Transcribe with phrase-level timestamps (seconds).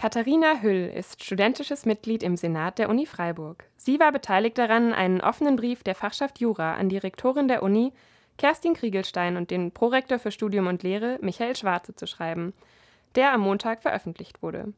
[0.00, 3.64] Katharina Hüll ist studentisches Mitglied im Senat der Uni Freiburg.
[3.76, 7.92] Sie war beteiligt daran, einen offenen Brief der Fachschaft Jura an die Rektorin der Uni,
[8.38, 12.54] Kerstin Kriegelstein, und den Prorektor für Studium und Lehre, Michael Schwarze, zu schreiben,
[13.14, 14.72] der am Montag veröffentlicht wurde.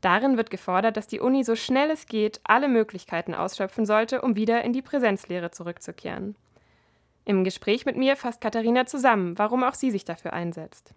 [0.00, 4.34] Darin wird gefordert, dass die Uni so schnell es geht alle Möglichkeiten ausschöpfen sollte, um
[4.34, 6.34] wieder in die Präsenzlehre zurückzukehren.
[7.24, 10.92] Im Gespräch mit mir fasst Katharina zusammen, warum auch sie sich dafür einsetzt.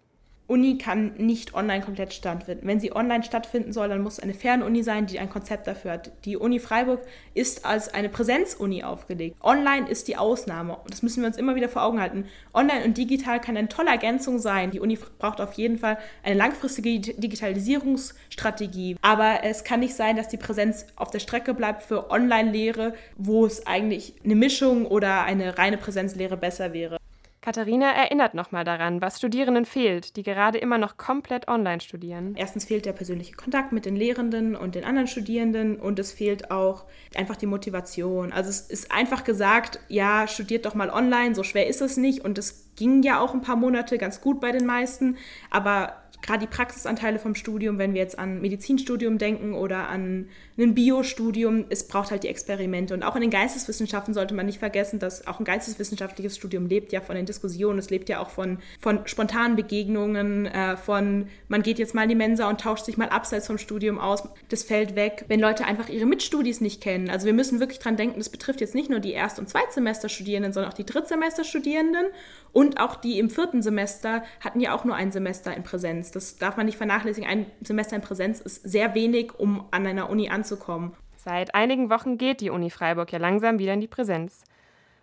[0.46, 2.66] Uni kann nicht online komplett stattfinden.
[2.66, 5.92] Wenn sie online stattfinden soll, dann muss es eine Fernuni sein, die ein Konzept dafür
[5.92, 6.12] hat.
[6.26, 7.00] Die Uni Freiburg
[7.32, 9.36] ist als eine Präsenzuni aufgelegt.
[9.42, 10.76] Online ist die Ausnahme.
[10.88, 12.26] Das müssen wir uns immer wieder vor Augen halten.
[12.52, 14.70] Online und digital kann eine tolle Ergänzung sein.
[14.70, 18.96] Die Uni braucht auf jeden Fall eine langfristige Digitalisierungsstrategie.
[19.00, 23.46] Aber es kann nicht sein, dass die Präsenz auf der Strecke bleibt für Online-Lehre, wo
[23.46, 26.98] es eigentlich eine Mischung oder eine reine Präsenzlehre besser wäre.
[27.44, 32.34] Katharina erinnert nochmal daran, was Studierenden fehlt, die gerade immer noch komplett online studieren.
[32.38, 36.50] Erstens fehlt der persönliche Kontakt mit den Lehrenden und den anderen Studierenden und es fehlt
[36.50, 38.32] auch einfach die Motivation.
[38.32, 42.24] Also es ist einfach gesagt, ja, studiert doch mal online, so schwer ist es nicht
[42.24, 45.18] und es ging ja auch ein paar Monate ganz gut bei den meisten,
[45.50, 50.74] aber gerade die Praxisanteile vom Studium, wenn wir jetzt an Medizinstudium denken oder an ein
[50.74, 52.94] Biostudium, es braucht halt die Experimente.
[52.94, 56.92] Und auch in den Geisteswissenschaften sollte man nicht vergessen, dass auch ein geisteswissenschaftliches Studium lebt
[56.92, 61.62] ja von den Diskussionen, es lebt ja auch von, von spontanen Begegnungen, äh, von man
[61.62, 64.26] geht jetzt mal in die Mensa und tauscht sich mal abseits vom Studium aus.
[64.48, 67.10] Das fällt weg, wenn Leute einfach ihre Mitstudis nicht kennen.
[67.10, 70.52] Also wir müssen wirklich dran denken, das betrifft jetzt nicht nur die Erst- und Zweitsemesterstudierenden,
[70.54, 72.06] sondern auch die Drittsemesterstudierenden
[72.52, 76.12] und auch die im vierten Semester hatten ja auch nur ein Semester in Präsenz.
[76.14, 77.28] Das darf man nicht vernachlässigen.
[77.28, 80.92] Ein Semester in Präsenz ist sehr wenig, um an einer Uni anzukommen.
[81.16, 84.44] Seit einigen Wochen geht die Uni Freiburg ja langsam wieder in die Präsenz.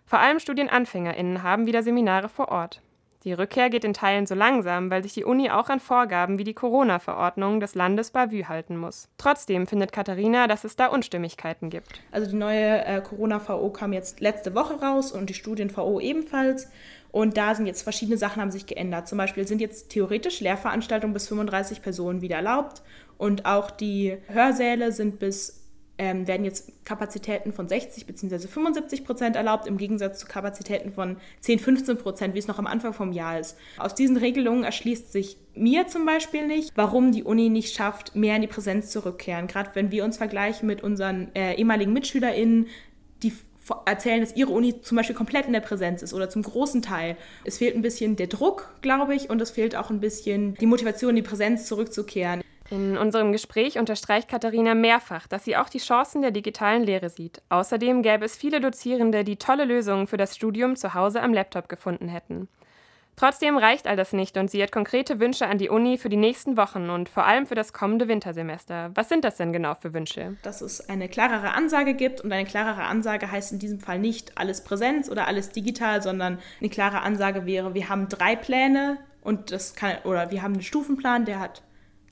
[0.06, 2.80] Vor allem StudienanfängerInnen haben wieder Seminare vor Ort.
[3.24, 6.44] Die Rückkehr geht in Teilen so langsam, weil sich die Uni auch an Vorgaben wie
[6.44, 9.08] die Corona-Verordnung des Landes Bavü halten muss.
[9.16, 12.00] Trotzdem findet Katharina, dass es da Unstimmigkeiten gibt.
[12.10, 16.68] Also die neue äh, Corona-VO kam jetzt letzte Woche raus und die Studien-VO ebenfalls.
[17.12, 19.06] Und da sind jetzt verschiedene Sachen haben sich geändert.
[19.06, 22.82] Zum Beispiel sind jetzt theoretisch Lehrveranstaltungen bis 35 Personen wieder erlaubt
[23.18, 25.61] und auch die Hörsäle sind bis
[26.02, 28.48] ähm, werden jetzt Kapazitäten von 60 bzw.
[28.48, 32.66] 75 Prozent erlaubt, im Gegensatz zu Kapazitäten von 10, 15 Prozent, wie es noch am
[32.66, 33.56] Anfang vom Jahr ist.
[33.78, 38.34] Aus diesen Regelungen erschließt sich mir zum Beispiel nicht, warum die Uni nicht schafft, mehr
[38.34, 39.46] in die Präsenz zurückkehren.
[39.46, 42.66] Gerade wenn wir uns vergleichen mit unseren äh, ehemaligen MitschülerInnen,
[43.22, 43.32] die
[43.86, 47.16] erzählen, dass ihre Uni zum Beispiel komplett in der Präsenz ist oder zum großen Teil.
[47.44, 50.66] Es fehlt ein bisschen der Druck, glaube ich, und es fehlt auch ein bisschen die
[50.66, 52.42] Motivation, in die Präsenz zurückzukehren.
[52.72, 57.42] In unserem Gespräch unterstreicht Katharina mehrfach, dass sie auch die Chancen der digitalen Lehre sieht.
[57.50, 61.68] Außerdem gäbe es viele Dozierende, die tolle Lösungen für das Studium zu Hause am Laptop
[61.68, 62.48] gefunden hätten.
[63.14, 66.16] Trotzdem reicht all das nicht und sie hat konkrete Wünsche an die Uni für die
[66.16, 68.90] nächsten Wochen und vor allem für das kommende Wintersemester.
[68.94, 70.38] Was sind das denn genau für Wünsche?
[70.42, 74.38] Dass es eine klarere Ansage gibt und eine klarere Ansage heißt in diesem Fall nicht
[74.38, 79.52] alles Präsenz oder alles digital, sondern eine klare Ansage wäre, wir haben drei Pläne und
[79.52, 81.60] das kann oder wir haben einen Stufenplan, der hat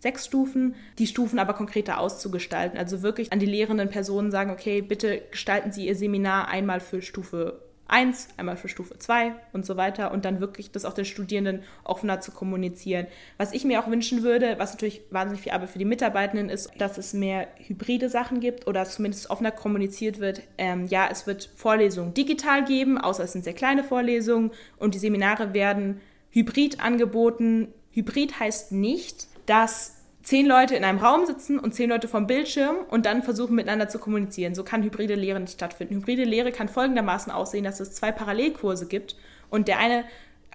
[0.00, 2.78] sechs Stufen, die Stufen aber konkreter auszugestalten.
[2.78, 7.02] Also wirklich an die lehrenden Personen sagen, okay, bitte gestalten Sie Ihr Seminar einmal für
[7.02, 11.04] Stufe 1, einmal für Stufe 2 und so weiter und dann wirklich das auch den
[11.04, 13.06] Studierenden offener zu kommunizieren.
[13.36, 16.70] Was ich mir auch wünschen würde, was natürlich wahnsinnig viel Arbeit für die Mitarbeitenden ist,
[16.78, 20.42] dass es mehr hybride Sachen gibt oder zumindest offener kommuniziert wird.
[20.56, 24.98] Ähm, ja, es wird Vorlesungen digital geben, außer es sind sehr kleine Vorlesungen und die
[25.00, 26.00] Seminare werden
[26.30, 27.68] hybrid angeboten.
[27.90, 32.76] Hybrid heißt nicht, dass zehn Leute in einem Raum sitzen und zehn Leute vom Bildschirm
[32.88, 34.54] und dann versuchen miteinander zu kommunizieren.
[34.54, 35.96] So kann hybride Lehre nicht stattfinden.
[35.96, 39.16] Hybride Lehre kann folgendermaßen aussehen, dass es zwei Parallelkurse gibt
[39.50, 40.04] und der eine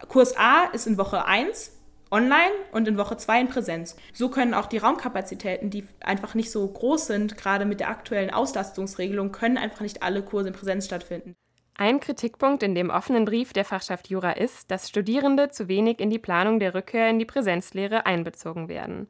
[0.08, 1.74] Kurs A ist in Woche 1
[2.10, 3.98] online und in Woche 2 in Präsenz.
[4.14, 8.30] So können auch die Raumkapazitäten, die einfach nicht so groß sind, gerade mit der aktuellen
[8.30, 11.36] Auslastungsregelung, können einfach nicht alle Kurse in Präsenz stattfinden.
[11.78, 16.10] Ein Kritikpunkt in dem offenen Brief der Fachschaft Jura ist, dass Studierende zu wenig in
[16.10, 19.10] die Planung der Rückkehr in die Präsenzlehre einbezogen werden.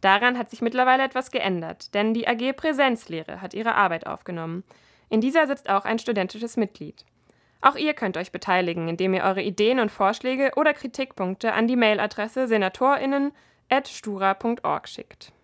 [0.00, 4.64] Daran hat sich mittlerweile etwas geändert, denn die AG Präsenzlehre hat ihre Arbeit aufgenommen.
[5.10, 7.04] In dieser sitzt auch ein studentisches Mitglied.
[7.60, 11.76] Auch ihr könnt euch beteiligen, indem ihr eure Ideen und Vorschläge oder Kritikpunkte an die
[11.76, 15.34] Mailadresse senatorinnen.stura.org schickt.